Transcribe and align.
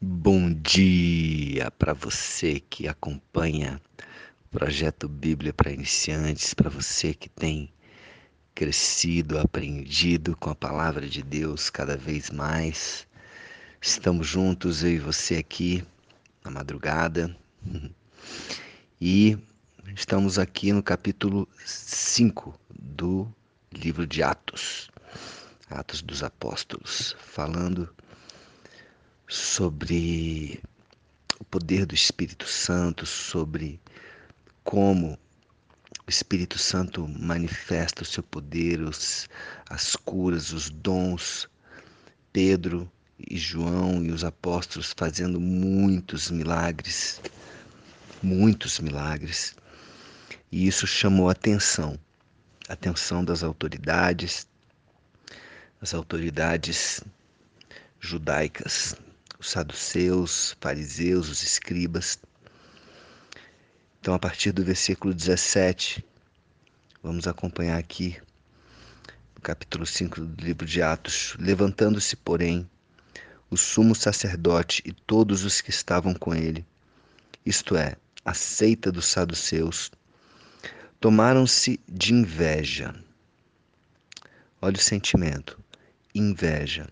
Bom 0.00 0.52
dia 0.52 1.70
para 1.70 1.94
você 1.94 2.58
que 2.58 2.88
acompanha 2.88 3.80
o 4.44 4.48
projeto 4.50 5.08
Bíblia 5.08 5.52
para 5.52 5.70
Iniciantes, 5.70 6.52
para 6.52 6.68
você 6.68 7.14
que 7.14 7.28
tem 7.28 7.72
crescido, 8.54 9.38
aprendido 9.38 10.36
com 10.36 10.50
a 10.50 10.54
palavra 10.54 11.08
de 11.08 11.22
Deus 11.22 11.70
cada 11.70 11.96
vez 11.96 12.28
mais. 12.30 13.06
Estamos 13.80 14.26
juntos, 14.26 14.82
eu 14.82 14.90
e 14.90 14.98
você 14.98 15.36
aqui 15.36 15.84
na 16.44 16.50
madrugada. 16.50 17.34
E 19.00 19.36
estamos 19.94 20.38
aqui 20.38 20.72
no 20.72 20.82
capítulo 20.82 21.46
5 21.66 22.58
do 22.70 23.30
livro 23.70 24.06
de 24.06 24.22
Atos, 24.22 24.90
Atos 25.68 26.00
dos 26.00 26.22
Apóstolos, 26.22 27.14
falando 27.18 27.92
sobre 29.34 30.62
o 31.40 31.44
poder 31.44 31.84
do 31.86 31.94
Espírito 31.94 32.46
Santo, 32.46 33.04
sobre 33.04 33.80
como 34.62 35.18
o 36.06 36.10
Espírito 36.10 36.56
Santo 36.56 37.08
manifesta 37.08 38.02
o 38.02 38.06
seu 38.06 38.22
poder, 38.22 38.80
os, 38.80 39.28
as 39.68 39.96
curas, 39.96 40.52
os 40.52 40.70
dons. 40.70 41.48
Pedro 42.32 42.90
e 43.18 43.36
João 43.36 44.04
e 44.04 44.10
os 44.10 44.24
apóstolos 44.24 44.92
fazendo 44.96 45.40
muitos 45.40 46.30
milagres, 46.30 47.20
muitos 48.22 48.80
milagres. 48.80 49.54
E 50.50 50.66
isso 50.66 50.86
chamou 50.86 51.28
atenção, 51.28 51.98
atenção 52.68 53.24
das 53.24 53.42
autoridades, 53.44 54.48
as 55.80 55.94
autoridades 55.94 57.02
judaicas 58.00 58.96
os 59.44 59.50
saduceus, 59.50 60.56
fariseus, 60.58 61.28
os 61.28 61.42
escribas. 61.42 62.18
Então, 64.00 64.14
a 64.14 64.18
partir 64.18 64.52
do 64.52 64.64
versículo 64.64 65.12
17, 65.12 66.02
vamos 67.02 67.28
acompanhar 67.28 67.78
aqui 67.78 68.16
no 69.36 69.42
capítulo 69.42 69.84
5 69.84 70.18
do 70.22 70.42
livro 70.42 70.64
de 70.64 70.80
Atos. 70.80 71.36
Levantando-se, 71.38 72.16
porém, 72.16 72.68
o 73.50 73.56
sumo 73.56 73.94
sacerdote 73.94 74.82
e 74.82 74.92
todos 74.92 75.44
os 75.44 75.60
que 75.60 75.68
estavam 75.68 76.14
com 76.14 76.34
ele, 76.34 76.64
isto 77.44 77.76
é, 77.76 77.96
a 78.24 78.32
seita 78.32 78.90
dos 78.90 79.06
saduceus, 79.06 79.92
tomaram-se 80.98 81.78
de 81.86 82.14
inveja. 82.14 82.94
Olha 84.62 84.76
o 84.76 84.80
sentimento: 84.80 85.60
inveja 86.14 86.88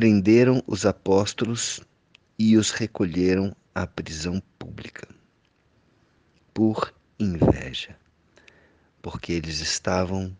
prenderam 0.00 0.62
os 0.66 0.86
apóstolos 0.86 1.78
e 2.38 2.56
os 2.56 2.70
recolheram 2.70 3.54
à 3.74 3.86
prisão 3.86 4.42
pública 4.58 5.06
por 6.54 6.94
inveja, 7.18 7.94
porque 9.02 9.30
eles 9.30 9.60
estavam 9.60 10.34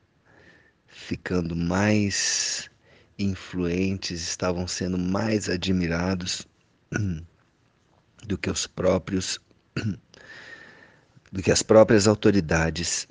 ficando 0.86 1.55
mais 1.55 2.70
influentes, 3.19 4.22
estavam 4.22 4.67
sendo 4.67 4.97
mais 4.97 5.50
admirados 5.50 6.48
do 8.27 8.39
que 8.39 8.48
os 8.48 8.67
próprios 8.67 9.39
do 11.30 11.42
que 11.42 11.50
as 11.50 11.62
próprias 11.62 12.08
autoridades 12.08 13.06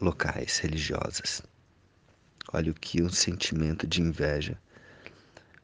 locais 0.00 0.56
religiosas. 0.56 1.42
Olha 2.50 2.72
o 2.72 2.74
que 2.74 3.02
um 3.02 3.10
sentimento 3.10 3.86
de 3.86 4.00
inveja 4.00 4.58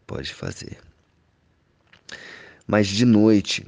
pode 0.07 0.35
fazer. 0.35 0.79
Mas 2.67 2.87
de 2.87 3.05
noite, 3.05 3.67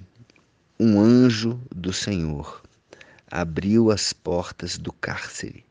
um 0.79 1.01
anjo 1.01 1.61
do 1.75 1.93
Senhor 1.93 2.63
abriu 3.31 3.91
as 3.91 4.13
portas 4.13 4.79
do 4.79 4.93
cárcere 4.93 5.65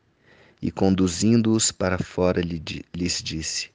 e, 0.60 0.70
conduzindo-os 0.70 1.70
para 1.70 1.98
fora, 1.98 2.40
lhes 2.40 3.22
disse: 3.22 3.70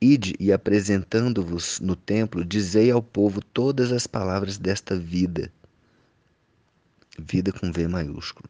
Ide 0.00 0.34
e 0.40 0.52
apresentando-vos 0.52 1.78
no 1.78 1.94
templo, 1.94 2.44
dizei 2.44 2.90
ao 2.90 3.00
povo 3.00 3.40
todas 3.40 3.92
as 3.92 4.06
palavras 4.06 4.58
desta 4.58 4.96
vida. 4.96 5.52
Vida 7.16 7.52
com 7.52 7.70
V 7.70 7.86
maiúsculo. 7.86 8.48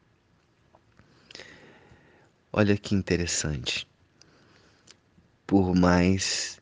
Olha 2.50 2.76
que 2.78 2.94
interessante. 2.94 3.86
Por 5.46 5.74
mais 5.74 6.61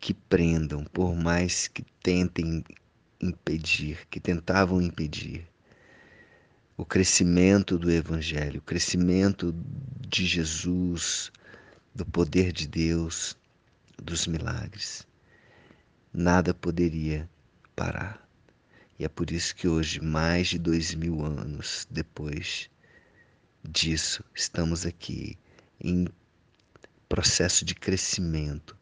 que 0.00 0.14
prendam, 0.14 0.84
por 0.84 1.14
mais 1.14 1.68
que 1.68 1.82
tentem 2.02 2.64
impedir, 3.20 4.06
que 4.08 4.20
tentavam 4.20 4.80
impedir 4.80 5.48
o 6.76 6.84
crescimento 6.84 7.78
do 7.78 7.90
Evangelho, 7.90 8.58
o 8.58 8.62
crescimento 8.62 9.54
de 10.08 10.26
Jesus, 10.26 11.32
do 11.94 12.04
poder 12.04 12.52
de 12.52 12.68
Deus, 12.68 13.36
dos 13.96 14.26
milagres. 14.26 15.06
Nada 16.12 16.52
poderia 16.52 17.28
parar. 17.74 18.26
E 18.98 19.04
é 19.04 19.08
por 19.08 19.30
isso 19.30 19.54
que 19.56 19.66
hoje, 19.66 20.00
mais 20.00 20.48
de 20.48 20.58
dois 20.58 20.94
mil 20.94 21.24
anos 21.24 21.86
depois 21.90 22.70
disso, 23.64 24.22
estamos 24.34 24.84
aqui 24.84 25.38
em 25.80 26.06
processo 27.08 27.64
de 27.64 27.74
crescimento, 27.74 28.75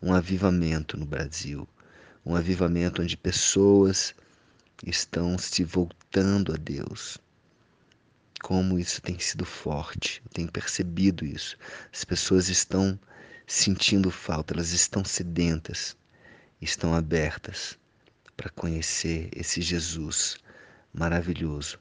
um 0.00 0.12
avivamento 0.12 0.96
no 0.96 1.04
Brasil, 1.04 1.68
um 2.24 2.34
avivamento 2.36 3.02
onde 3.02 3.16
pessoas 3.16 4.14
estão 4.86 5.36
se 5.38 5.64
voltando 5.64 6.52
a 6.52 6.56
Deus. 6.56 7.18
Como 8.42 8.78
isso 8.78 9.02
tem 9.02 9.18
sido 9.18 9.44
forte, 9.44 10.22
eu 10.24 10.30
tenho 10.30 10.52
percebido 10.52 11.24
isso. 11.24 11.56
As 11.92 12.04
pessoas 12.04 12.48
estão 12.48 12.98
sentindo 13.46 14.10
falta, 14.10 14.54
elas 14.54 14.70
estão 14.70 15.04
sedentas, 15.04 15.96
estão 16.60 16.94
abertas 16.94 17.78
para 18.36 18.50
conhecer 18.50 19.30
esse 19.34 19.60
Jesus 19.60 20.36
maravilhoso 20.92 21.78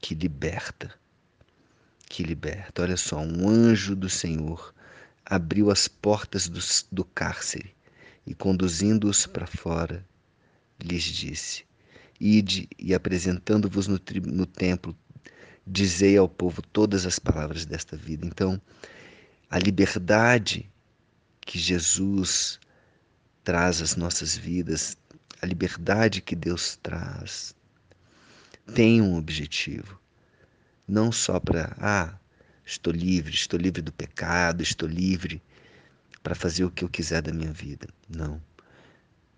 que 0.00 0.14
liberta, 0.14 0.92
que 2.08 2.22
liberta. 2.22 2.82
Olha 2.82 2.96
só, 2.96 3.18
um 3.18 3.48
anjo 3.48 3.94
do 3.94 4.08
Senhor 4.08 4.74
abriu 5.30 5.70
as 5.70 5.86
portas 5.86 6.48
do, 6.48 6.58
do 6.90 7.04
cárcere 7.04 7.72
e, 8.26 8.34
conduzindo-os 8.34 9.26
para 9.26 9.46
fora, 9.46 10.04
lhes 10.82 11.04
disse: 11.04 11.64
Ide 12.20 12.68
e 12.76 12.92
apresentando-vos 12.92 13.86
no, 13.86 14.00
no 14.26 14.44
templo, 14.44 14.96
dizei 15.64 16.18
ao 16.18 16.28
povo 16.28 16.60
todas 16.60 17.06
as 17.06 17.20
palavras 17.20 17.64
desta 17.64 17.96
vida. 17.96 18.26
Então, 18.26 18.60
a 19.48 19.58
liberdade 19.58 20.68
que 21.40 21.58
Jesus 21.58 22.58
traz 23.44 23.80
às 23.80 23.94
nossas 23.94 24.36
vidas, 24.36 24.96
a 25.40 25.46
liberdade 25.46 26.20
que 26.20 26.34
Deus 26.34 26.76
traz, 26.82 27.54
tem 28.74 29.00
um 29.00 29.16
objetivo. 29.16 29.98
Não 30.86 31.12
só 31.12 31.38
para, 31.38 31.76
ah, 31.78 32.19
Estou 32.70 32.92
livre, 32.92 33.34
estou 33.34 33.58
livre 33.58 33.82
do 33.82 33.90
pecado, 33.90 34.62
estou 34.62 34.88
livre 34.88 35.42
para 36.22 36.36
fazer 36.36 36.64
o 36.64 36.70
que 36.70 36.84
eu 36.84 36.88
quiser 36.88 37.20
da 37.20 37.32
minha 37.32 37.52
vida. 37.52 37.88
Não. 38.08 38.40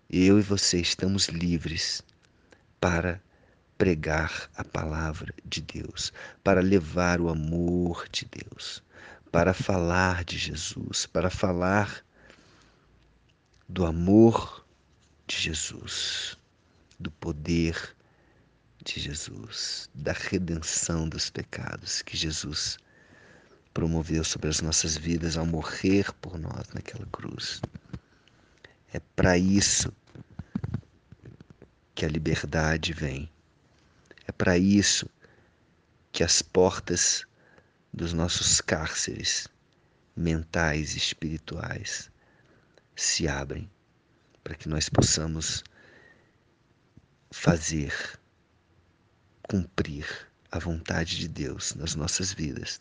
Eu 0.07 0.37
e 0.37 0.41
você 0.43 0.79
estamos 0.79 1.29
livres 1.29 2.03
para 2.79 3.19
pregar 3.75 4.51
a 4.55 4.63
palavra 4.63 5.33
de 5.43 5.61
Deus, 5.61 6.13
para 6.43 6.61
levar 6.61 7.19
o 7.19 7.27
amor 7.27 8.07
de 8.11 8.25
Deus, 8.25 8.83
para 9.31 9.51
falar 9.51 10.23
de 10.23 10.37
Jesus, 10.37 11.07
para 11.07 11.31
falar 11.31 12.05
do 13.67 13.83
amor 13.83 14.63
de 15.25 15.37
Jesus, 15.37 16.37
do 16.99 17.09
poder 17.09 17.95
de 18.85 18.99
Jesus, 18.99 19.89
da 19.91 20.13
redenção 20.13 21.09
dos 21.09 21.31
pecados 21.31 22.03
que 22.03 22.15
Jesus 22.15 22.77
promoveu 23.73 24.23
sobre 24.23 24.49
as 24.49 24.61
nossas 24.61 24.95
vidas 24.95 25.35
ao 25.35 25.45
morrer 25.45 26.11
por 26.13 26.37
nós 26.37 26.67
naquela 26.73 27.05
cruz. 27.07 27.61
É 28.93 28.99
para 29.15 29.37
isso 29.37 29.91
que 31.95 32.05
a 32.05 32.09
liberdade 32.09 32.93
vem. 32.93 33.29
É 34.27 34.31
para 34.31 34.57
isso 34.57 35.09
que 36.11 36.23
as 36.23 36.41
portas 36.41 37.25
dos 37.91 38.13
nossos 38.13 38.61
cárceres 38.61 39.47
mentais 40.15 40.93
e 40.93 40.97
espirituais 40.97 42.11
se 42.95 43.27
abrem 43.27 43.69
para 44.43 44.55
que 44.55 44.69
nós 44.69 44.89
possamos 44.89 45.63
fazer, 47.31 47.93
cumprir 49.41 50.05
a 50.51 50.59
vontade 50.59 51.17
de 51.17 51.27
Deus 51.27 51.73
nas 51.73 51.95
nossas 51.95 52.31
vidas. 52.31 52.79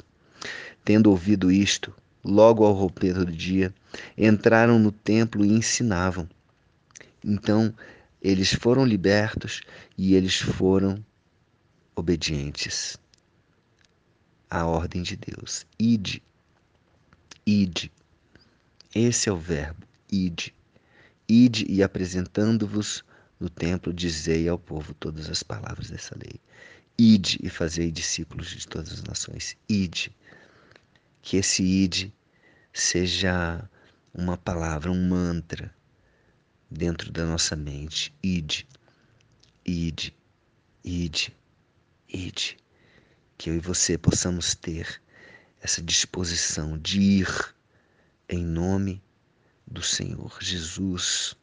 Tendo 0.84 1.10
ouvido 1.10 1.50
isto, 1.50 1.94
logo 2.24 2.64
ao 2.64 2.72
romper 2.72 3.14
do 3.14 3.30
dia, 3.30 3.74
entraram 4.16 4.78
no 4.78 4.90
templo 4.90 5.44
e 5.44 5.52
ensinavam. 5.52 6.28
Então, 7.24 7.72
eles 8.20 8.52
foram 8.52 8.84
libertos 8.84 9.60
e 9.96 10.14
eles 10.14 10.38
foram 10.38 11.04
obedientes 11.94 12.96
à 14.50 14.66
ordem 14.66 15.02
de 15.02 15.16
Deus. 15.16 15.66
Ide, 15.78 16.22
ide. 17.46 17.90
Esse 18.94 19.28
é 19.28 19.32
o 19.32 19.36
verbo, 19.36 19.86
ide. 20.10 20.54
Ide 21.28 21.64
e 21.68 21.82
apresentando-vos 21.82 23.04
no 23.40 23.48
templo, 23.48 23.92
dizei 23.92 24.48
ao 24.48 24.58
povo 24.58 24.94
todas 24.94 25.30
as 25.30 25.42
palavras 25.42 25.90
dessa 25.90 26.16
lei. 26.16 26.40
Ide 26.98 27.38
e 27.42 27.48
fazei 27.48 27.90
discípulos 27.90 28.50
de 28.50 28.66
todas 28.66 28.92
as 28.92 29.02
nações. 29.02 29.56
Ide. 29.68 30.12
Que 31.22 31.38
esse 31.38 31.62
ide 31.62 32.12
seja 32.72 33.66
uma 34.12 34.36
palavra, 34.36 34.90
um 34.90 35.08
mantra 35.08 35.74
dentro 36.70 37.10
da 37.10 37.24
nossa 37.24 37.54
mente. 37.54 38.12
Ide, 38.22 38.66
ide, 39.64 40.14
ide, 40.84 41.34
ide. 42.08 42.56
Que 43.38 43.50
eu 43.50 43.54
e 43.54 43.60
você 43.60 43.96
possamos 43.96 44.54
ter 44.54 45.00
essa 45.60 45.80
disposição 45.80 46.76
de 46.76 47.00
ir 47.00 47.54
em 48.28 48.44
nome 48.44 49.02
do 49.66 49.82
Senhor 49.82 50.36
Jesus. 50.40 51.36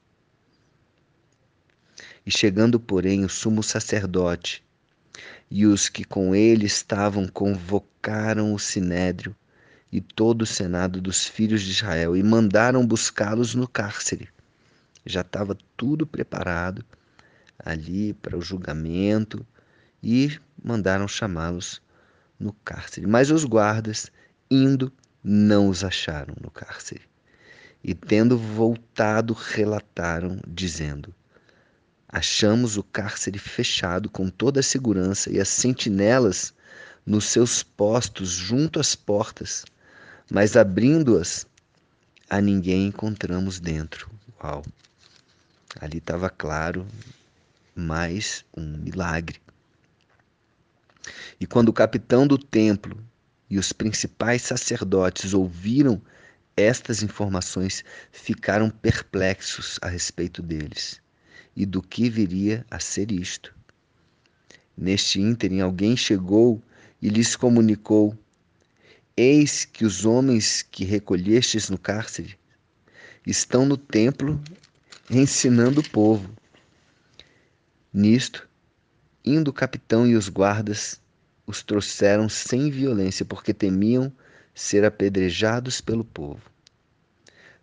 E 2.26 2.32
chegando, 2.32 2.80
porém, 2.80 3.24
o 3.24 3.30
sumo 3.30 3.64
sacerdote 3.64 4.64
e 5.50 5.66
os 5.66 5.90
que 5.90 6.04
com 6.04 6.36
ele 6.36 6.66
estavam 6.66 7.28
convocaram 7.28 8.54
o 8.54 8.60
sinédrio 8.60 9.36
e 9.92 10.00
todo 10.00 10.44
o 10.44 10.46
senado 10.46 11.02
dos 11.02 11.26
filhos 11.26 11.62
de 11.62 11.72
Israel 11.72 12.16
e 12.16 12.22
mandaram 12.22 12.86
buscá-los 12.86 13.56
no 13.56 13.68
cárcere. 13.68 14.30
Já 15.06 15.22
estava 15.22 15.58
tudo 15.76 16.06
preparado 16.06 16.86
ali 17.58 18.14
para 18.14 18.38
o 18.38 18.42
julgamento 18.42 19.46
e 20.02 20.40
mandaram 20.64 21.08
chamá-los 21.08 21.82
no 22.40 22.54
cárcere. 22.54 23.08
Mas 23.08 23.32
os 23.32 23.44
guardas, 23.44 24.12
indo, 24.50 24.94
não 25.24 25.68
os 25.68 25.84
acharam 25.84 26.36
no 26.40 26.52
cárcere. 26.52 27.02
E 27.84 27.96
tendo 27.96 28.38
voltado, 28.38 29.34
relataram, 29.34 30.40
dizendo: 30.48 31.14
Achamos 32.08 32.78
o 32.78 32.84
cárcere 32.84 33.40
fechado 33.40 34.10
com 34.10 34.30
toda 34.30 34.60
a 34.60 34.64
segurança 34.64 35.32
e 35.32 35.40
as 35.40 35.50
sentinelas 35.50 36.54
nos 37.06 37.26
seus 37.26 37.64
postos 37.64 38.30
junto 38.30 38.80
às 38.80 38.96
portas 38.96 39.66
mas 40.30 40.56
abrindo-as, 40.56 41.48
a 42.30 42.40
ninguém 42.40 42.88
encontramos 42.88 43.60
dentro. 43.60 44.10
Uau! 44.44 44.64
Ali 45.80 45.98
estava 45.98 46.30
claro 46.30 46.86
mais 47.76 48.46
um 48.56 48.78
milagre. 48.78 49.42
E 51.40 51.48
quando 51.48 51.70
o 51.70 51.74
capitão 51.74 52.28
do 52.28 52.38
templo 52.38 53.04
e 53.50 53.58
os 53.58 53.72
principais 53.72 54.44
sacerdotes 54.44 55.34
ouviram 55.34 56.00
estas 56.56 57.02
informações, 57.02 57.84
ficaram 58.12 58.70
perplexos 58.70 59.80
a 59.82 59.88
respeito 59.88 60.42
deles 60.42 61.02
e 61.56 61.66
do 61.66 61.82
que 61.82 62.10
viria 62.10 62.66
a 62.70 62.80
ser 62.80 63.12
isto. 63.12 63.56
Neste 64.78 65.20
ínterim, 65.20 65.62
alguém 65.62 65.98
chegou 65.98 66.62
e 67.02 67.10
lhes 67.10 67.36
comunicou 67.36 68.18
Eis 69.22 69.66
que 69.66 69.84
os 69.84 70.06
homens 70.06 70.62
que 70.62 70.86
recolhestes 70.86 71.70
no 71.70 71.78
cárcere 71.78 72.40
estão 73.28 73.66
no 73.66 73.76
templo 73.76 74.42
ensinando 75.12 75.82
o 75.82 75.90
povo. 75.90 76.34
Nisto, 77.92 78.48
indo 79.26 79.50
o 79.50 79.54
capitão 79.54 80.08
e 80.08 80.16
os 80.16 80.30
guardas, 80.30 81.02
os 81.46 81.62
trouxeram 81.62 82.30
sem 82.30 82.72
violência, 82.72 83.26
porque 83.26 83.54
temiam 83.54 84.10
ser 84.56 84.86
apedrejados 84.86 85.82
pelo 85.82 86.06
povo. 86.06 86.42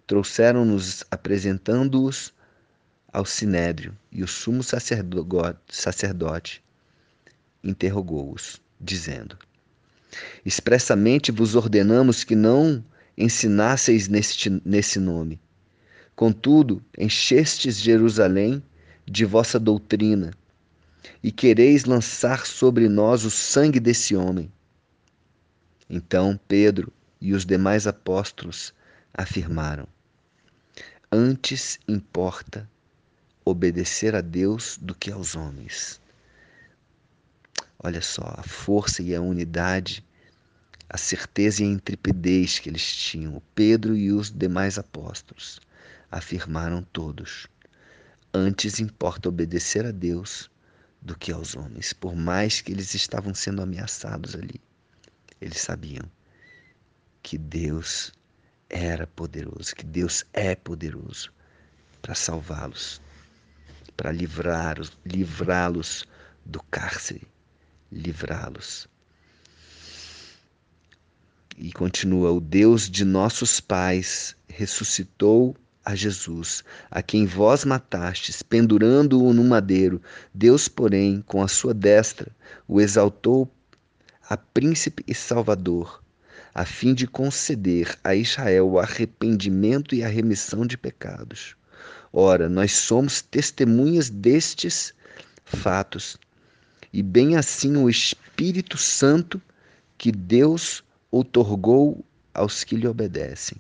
Trouxeram-nos 0.07 1.05
apresentando-os 1.11 2.35
ao 3.11 3.25
sinédrio, 3.25 3.97
e 4.13 4.23
o 4.23 4.29
sumo 4.29 4.63
sacerdote, 4.63 6.63
interrogou-os, 7.65 8.61
dizendo: 8.79 9.39
Expressamente 10.45 11.33
vos 11.33 11.55
ordenamos 11.55 12.25
que 12.25 12.35
não 12.35 12.85
ensinasseis 13.17 14.09
neste, 14.09 14.51
nesse 14.65 14.99
nome. 14.99 15.41
Contudo, 16.15 16.83
enchestes 16.97 17.79
Jerusalém 17.81 18.63
de 19.05 19.25
vossa 19.25 19.59
doutrina 19.59 20.33
e 21.23 21.31
quereis 21.31 21.85
lançar 21.85 22.47
sobre 22.47 22.89
nós 22.89 23.25
o 23.25 23.31
sangue 23.31 23.81
desse 23.81 24.17
homem. 24.17 24.51
Então 25.89 26.39
Pedro 26.49 26.93
e 27.21 27.33
os 27.33 27.45
demais 27.45 27.87
apóstolos 27.87 28.73
afirmaram: 29.13 29.87
Antes 31.11 31.79
importa 31.87 32.69
obedecer 33.45 34.15
a 34.15 34.21
Deus 34.21 34.79
do 34.81 34.95
que 34.95 35.11
aos 35.11 35.37
homens. 35.37 36.01
Olha 37.79 38.03
só, 38.03 38.35
a 38.37 38.43
força 38.43 39.03
e 39.03 39.15
a 39.15 39.21
unidade, 39.21 40.05
a 40.89 40.97
certeza 40.97 41.63
e 41.63 41.67
a 41.67 41.71
intrepidez 41.71 42.59
que 42.59 42.69
eles 42.69 42.95
tinham. 42.95 43.43
Pedro 43.55 43.97
e 43.97 44.13
os 44.13 44.31
demais 44.31 44.79
apóstolos 44.79 45.61
afirmaram 46.11 46.83
todos: 46.83 47.47
Antes 48.33 48.79
importa 48.81 49.29
obedecer 49.29 49.85
a 49.85 49.91
Deus 49.91 50.51
do 51.03 51.17
que 51.17 51.33
aos 51.33 51.57
homens, 51.57 51.93
por 51.93 52.15
mais 52.15 52.61
que 52.61 52.73
eles 52.73 52.95
estavam 52.95 53.35
sendo 53.35 53.63
ameaçados 53.63 54.35
ali. 54.35 54.61
Eles 55.41 55.59
sabiam 55.61 56.11
que 57.23 57.37
Deus 57.37 58.13
era 58.69 59.07
poderoso, 59.07 59.75
que 59.75 59.85
Deus 59.85 60.25
é 60.33 60.55
poderoso 60.55 61.33
para 62.01 62.15
salvá-los, 62.15 63.01
para 63.97 64.13
livrá-los 64.13 64.97
livrá 65.05 65.71
do 66.45 66.63
cárcere, 66.71 67.27
livrá-los. 67.91 68.89
E 71.59 71.73
continua: 71.73 72.33
O 72.33 72.41
Deus 72.41 72.91
de 72.91 73.05
nossos 73.05 73.61
pais 73.61 74.37
ressuscitou 74.47 75.57
a 75.85 75.95
Jesus, 75.95 76.63
a 76.91 77.01
quem 77.03 77.25
vós 77.25 77.65
matastes, 77.65 78.43
pendurando-o 78.43 79.33
no 79.33 79.45
madeiro. 79.45 80.03
Deus, 80.35 80.69
porém, 80.69 81.23
com 81.27 81.43
a 81.43 81.49
sua 81.49 81.73
destra, 81.73 82.31
o 82.67 82.81
exaltou 82.81 83.51
a 84.29 84.37
príncipe 84.37 85.05
e 85.07 85.15
salvador, 85.15 86.03
a 86.53 86.65
fim 86.65 86.93
de 86.93 87.07
conceder 87.07 87.97
a 88.03 88.15
Israel 88.15 88.69
o 88.69 88.79
arrependimento 88.79 89.95
e 89.95 90.03
a 90.03 90.09
remissão 90.09 90.67
de 90.67 90.77
pecados. 90.77 91.57
Ora, 92.13 92.49
nós 92.49 92.73
somos 92.73 93.23
testemunhas 93.23 94.11
destes 94.11 94.93
fatos 95.45 96.19
e 96.93 97.03
bem 97.03 97.37
assim 97.37 97.77
o 97.77 97.89
Espírito 97.89 98.77
Santo 98.77 99.41
que 99.97 100.11
Deus 100.11 100.83
outorgou 101.11 102.05
aos 102.35 102.65
que 102.65 102.77
lhe 102.77 102.87
obedecem. 102.87 103.59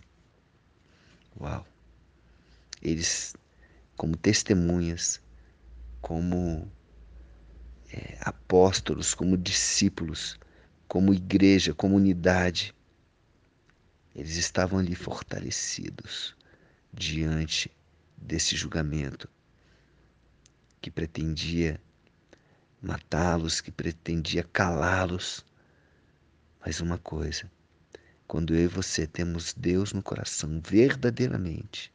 Uau! 1.41 1.67
Eles, 2.83 3.35
como 3.97 4.17
testemunhas, 4.17 5.21
como 6.01 6.71
é, 7.93 8.19
apóstolos, 8.21 9.15
como 9.15 9.37
discípulos, 9.37 10.39
como 10.87 11.13
igreja, 11.15 11.75
comunidade, 11.75 12.75
eles 14.15 14.37
estavam 14.37 14.79
ali 14.79 14.95
fortalecidos 14.95 16.35
diante 16.93 17.71
desse 18.17 18.57
julgamento 18.57 19.29
que 20.81 20.91
pretendia 20.91 21.81
matá-los, 22.81 23.61
que 23.61 23.73
pretendia 23.73 24.45
calá-los. 24.45 25.45
Mas 26.67 26.81
uma 26.81 26.99
coisa, 26.99 27.49
quando 28.27 28.53
eu 28.53 28.65
e 28.65 28.67
você 28.67 29.07
temos 29.07 29.55
Deus 29.55 29.93
no 29.93 30.03
coração 30.03 30.61
verdadeiramente, 30.61 31.95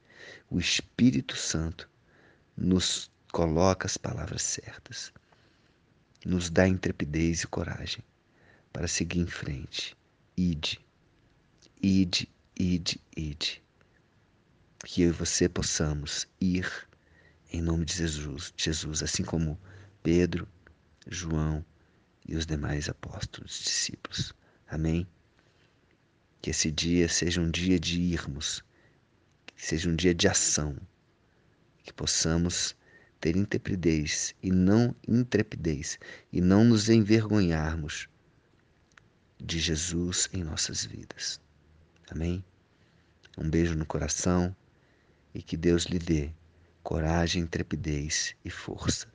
o 0.50 0.62
Espírito 0.62 1.36
Santo 1.36 1.90
nos 2.56 3.12
coloca 3.34 3.86
as 3.86 3.98
palavras 3.98 4.42
certas, 4.42 5.12
nos 6.26 6.50
dá 6.50 6.70
intrepidez 6.70 7.42
e 7.42 7.48
coragem 7.48 8.02
para 8.72 8.88
seguir 8.88 9.20
em 9.20 9.28
frente. 9.28 9.94
Ide, 10.38 10.80
ide, 11.84 12.30
ide, 12.58 13.02
ide. 13.18 13.62
Que 14.86 15.02
eu 15.02 15.10
e 15.10 15.12
você 15.12 15.50
possamos 15.50 16.30
ir 16.40 16.66
em 17.52 17.62
nome 17.62 17.84
de 17.84 17.94
Jesus, 17.94 18.54
Jesus 18.56 19.04
assim 19.04 19.26
como 19.26 19.60
Pedro 20.02 20.48
João 21.06 21.66
e 22.26 22.38
os 22.38 22.46
demais 22.46 22.88
apóstolos, 22.88 23.60
discípulos. 23.60 24.34
Amém? 24.72 25.06
Que 26.42 26.50
esse 26.50 26.72
dia 26.72 27.10
seja 27.10 27.42
um 27.42 27.52
dia 27.52 27.78
de 27.78 28.00
irmos, 28.00 28.64
que 29.46 29.66
seja 29.68 29.90
um 29.90 29.96
dia 29.98 30.16
de 30.16 30.30
ação, 30.30 30.78
que 31.84 31.92
possamos 31.92 32.74
ter 33.20 33.36
intrepidez 33.36 34.34
e 34.42 34.50
não 34.50 34.96
intrepidez 35.06 36.00
e 36.32 36.40
não 36.40 36.64
nos 36.64 36.88
envergonharmos 36.88 38.08
de 39.38 39.60
Jesus 39.60 40.30
em 40.32 40.42
nossas 40.42 40.86
vidas. 40.86 41.42
Amém? 42.10 42.42
Um 43.38 43.50
beijo 43.50 43.76
no 43.76 43.86
coração 43.86 44.56
e 45.34 45.44
que 45.44 45.58
Deus 45.58 45.84
lhe 45.84 46.00
dê 46.00 46.32
coragem, 46.82 47.44
intrepidez 47.44 48.36
e 48.46 48.50
força. 48.50 49.12